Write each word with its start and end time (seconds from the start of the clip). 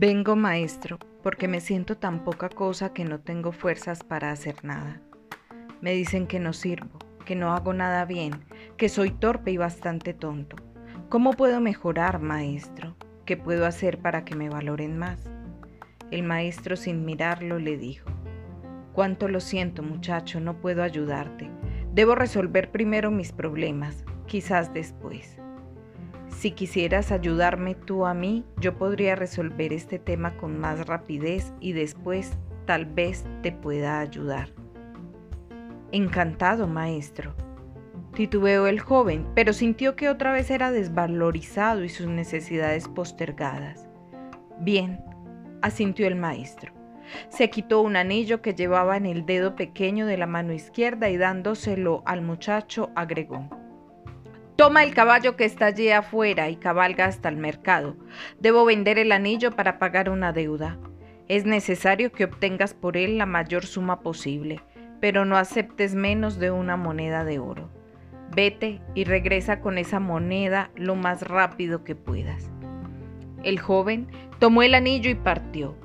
Vengo, 0.00 0.36
maestro, 0.36 1.00
porque 1.24 1.48
me 1.48 1.60
siento 1.60 1.96
tan 1.96 2.22
poca 2.22 2.48
cosa 2.48 2.92
que 2.92 3.04
no 3.04 3.18
tengo 3.18 3.50
fuerzas 3.50 4.04
para 4.04 4.30
hacer 4.30 4.64
nada. 4.64 5.00
Me 5.80 5.92
dicen 5.92 6.28
que 6.28 6.38
no 6.38 6.52
sirvo, 6.52 7.00
que 7.24 7.34
no 7.34 7.52
hago 7.52 7.74
nada 7.74 8.04
bien, 8.04 8.44
que 8.76 8.88
soy 8.88 9.10
torpe 9.10 9.50
y 9.50 9.56
bastante 9.56 10.14
tonto. 10.14 10.54
¿Cómo 11.08 11.32
puedo 11.32 11.60
mejorar, 11.60 12.20
maestro? 12.20 12.94
¿Qué 13.24 13.36
puedo 13.36 13.66
hacer 13.66 13.98
para 13.98 14.24
que 14.24 14.36
me 14.36 14.48
valoren 14.48 14.96
más? 14.96 15.32
El 16.12 16.22
maestro 16.22 16.76
sin 16.76 17.04
mirarlo 17.04 17.58
le 17.58 17.76
dijo, 17.76 18.08
Cuánto 18.92 19.26
lo 19.26 19.40
siento, 19.40 19.82
muchacho, 19.82 20.38
no 20.38 20.60
puedo 20.60 20.84
ayudarte. 20.84 21.50
Debo 21.92 22.14
resolver 22.14 22.70
primero 22.70 23.10
mis 23.10 23.32
problemas, 23.32 24.04
quizás 24.26 24.72
después. 24.72 25.40
Si 26.38 26.52
quisieras 26.52 27.10
ayudarme 27.10 27.74
tú 27.74 28.06
a 28.06 28.14
mí, 28.14 28.44
yo 28.60 28.78
podría 28.78 29.16
resolver 29.16 29.72
este 29.72 29.98
tema 29.98 30.36
con 30.36 30.56
más 30.56 30.86
rapidez 30.86 31.52
y 31.58 31.72
después 31.72 32.38
tal 32.64 32.86
vez 32.86 33.24
te 33.42 33.50
pueda 33.50 33.98
ayudar. 33.98 34.48
Encantado, 35.90 36.68
maestro. 36.68 37.34
Titubeó 38.14 38.68
el 38.68 38.78
joven, 38.78 39.26
pero 39.34 39.52
sintió 39.52 39.96
que 39.96 40.08
otra 40.08 40.30
vez 40.30 40.48
era 40.52 40.70
desvalorizado 40.70 41.82
y 41.82 41.88
sus 41.88 42.06
necesidades 42.06 42.86
postergadas. 42.86 43.88
Bien, 44.60 45.00
asintió 45.60 46.06
el 46.06 46.14
maestro. 46.14 46.72
Se 47.30 47.50
quitó 47.50 47.80
un 47.80 47.96
anillo 47.96 48.42
que 48.42 48.54
llevaba 48.54 48.96
en 48.96 49.06
el 49.06 49.26
dedo 49.26 49.56
pequeño 49.56 50.06
de 50.06 50.18
la 50.18 50.28
mano 50.28 50.52
izquierda 50.52 51.10
y 51.10 51.16
dándoselo 51.16 52.04
al 52.06 52.22
muchacho 52.22 52.92
agregó. 52.94 53.57
Toma 54.58 54.82
el 54.82 54.92
caballo 54.92 55.36
que 55.36 55.44
está 55.44 55.66
allí 55.66 55.88
afuera 55.90 56.50
y 56.50 56.56
cabalga 56.56 57.04
hasta 57.04 57.28
el 57.28 57.36
mercado. 57.36 57.94
Debo 58.40 58.64
vender 58.64 58.98
el 58.98 59.12
anillo 59.12 59.52
para 59.52 59.78
pagar 59.78 60.10
una 60.10 60.32
deuda. 60.32 60.80
Es 61.28 61.46
necesario 61.46 62.10
que 62.10 62.24
obtengas 62.24 62.74
por 62.74 62.96
él 62.96 63.18
la 63.18 63.24
mayor 63.24 63.64
suma 63.64 64.00
posible, 64.00 64.60
pero 65.00 65.24
no 65.24 65.36
aceptes 65.36 65.94
menos 65.94 66.40
de 66.40 66.50
una 66.50 66.76
moneda 66.76 67.24
de 67.24 67.38
oro. 67.38 67.70
Vete 68.34 68.80
y 68.96 69.04
regresa 69.04 69.60
con 69.60 69.78
esa 69.78 70.00
moneda 70.00 70.72
lo 70.74 70.96
más 70.96 71.22
rápido 71.22 71.84
que 71.84 71.94
puedas. 71.94 72.50
El 73.44 73.60
joven 73.60 74.08
tomó 74.40 74.64
el 74.64 74.74
anillo 74.74 75.08
y 75.08 75.14
partió. 75.14 75.76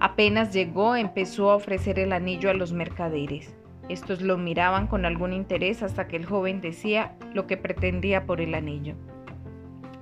Apenas 0.00 0.52
llegó, 0.52 0.96
empezó 0.96 1.50
a 1.50 1.56
ofrecer 1.56 1.98
el 1.98 2.12
anillo 2.12 2.50
a 2.50 2.54
los 2.54 2.74
mercaderes. 2.74 3.56
Estos 3.88 4.20
lo 4.20 4.36
miraban 4.36 4.86
con 4.86 5.04
algún 5.04 5.32
interés 5.32 5.82
hasta 5.82 6.08
que 6.08 6.16
el 6.16 6.26
joven 6.26 6.60
decía 6.60 7.16
lo 7.32 7.46
que 7.46 7.56
pretendía 7.56 8.26
por 8.26 8.40
el 8.40 8.54
anillo. 8.54 8.94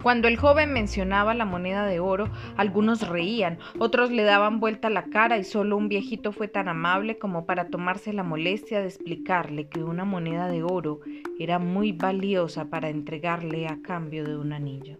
Cuando 0.03 0.29
el 0.29 0.37
joven 0.37 0.73
mencionaba 0.73 1.35
la 1.35 1.45
moneda 1.45 1.85
de 1.85 1.99
oro, 1.99 2.29
algunos 2.57 3.09
reían, 3.09 3.59
otros 3.81 4.13
le 4.13 4.23
daban 4.23 4.61
vuelta 4.61 4.89
la 4.89 5.05
cara 5.05 5.37
y 5.37 5.43
solo 5.43 5.77
un 5.77 5.89
viejito 5.89 6.31
fue 6.31 6.47
tan 6.47 6.69
amable 6.69 7.19
como 7.19 7.45
para 7.45 7.71
tomarse 7.71 8.13
la 8.13 8.23
molestia 8.23 8.81
de 8.81 8.87
explicarle 8.87 9.69
que 9.69 9.83
una 9.83 10.05
moneda 10.05 10.47
de 10.47 10.63
oro 10.63 11.01
era 11.41 11.59
muy 11.59 11.91
valiosa 11.91 12.67
para 12.67 12.89
entregarle 12.89 13.67
a 13.67 13.81
cambio 13.83 14.25
de 14.25 14.37
un 14.37 14.53
anillo. 14.53 14.97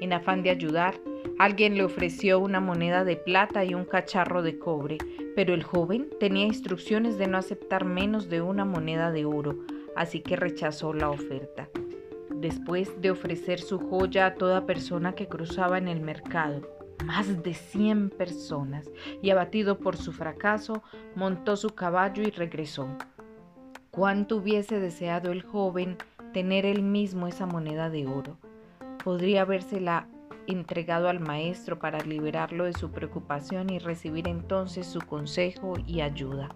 En 0.00 0.12
afán 0.12 0.44
de 0.44 0.50
ayudar, 0.50 0.94
alguien 1.38 1.76
le 1.76 1.82
ofreció 1.82 2.38
una 2.38 2.60
moneda 2.60 3.02
de 3.02 3.16
plata 3.16 3.64
y 3.64 3.74
un 3.74 3.86
cacharro 3.86 4.42
de 4.42 4.56
cobre, 4.58 4.98
pero 5.36 5.52
el 5.52 5.62
joven 5.62 6.08
tenía 6.18 6.46
instrucciones 6.46 7.18
de 7.18 7.28
no 7.28 7.36
aceptar 7.36 7.84
menos 7.84 8.30
de 8.30 8.40
una 8.40 8.64
moneda 8.64 9.12
de 9.12 9.26
oro, 9.26 9.58
así 9.94 10.20
que 10.20 10.34
rechazó 10.34 10.94
la 10.94 11.10
oferta. 11.10 11.68
Después 12.30 13.00
de 13.02 13.10
ofrecer 13.10 13.60
su 13.60 13.78
joya 13.78 14.26
a 14.26 14.34
toda 14.34 14.64
persona 14.64 15.14
que 15.14 15.28
cruzaba 15.28 15.76
en 15.76 15.88
el 15.88 16.00
mercado, 16.00 16.62
más 17.04 17.42
de 17.42 17.52
100 17.52 18.10
personas, 18.10 18.90
y 19.20 19.28
abatido 19.28 19.78
por 19.78 19.98
su 19.98 20.12
fracaso, 20.12 20.82
montó 21.14 21.56
su 21.56 21.68
caballo 21.68 22.22
y 22.22 22.30
regresó. 22.30 22.88
Cuánto 23.90 24.36
hubiese 24.36 24.80
deseado 24.80 25.32
el 25.32 25.42
joven 25.42 25.98
tener 26.32 26.64
él 26.64 26.82
mismo 26.82 27.28
esa 27.28 27.44
moneda 27.44 27.90
de 27.90 28.06
oro 28.06 28.38
podría 29.06 29.42
habérsela 29.42 30.08
entregado 30.46 31.08
al 31.08 31.20
maestro 31.20 31.78
para 31.78 32.00
liberarlo 32.00 32.64
de 32.64 32.72
su 32.72 32.92
preocupación 32.92 33.70
y 33.70 33.78
recibir 33.78 34.28
entonces 34.28 34.86
su 34.86 35.00
consejo 35.00 35.74
y 35.86 36.00
ayuda. 36.00 36.54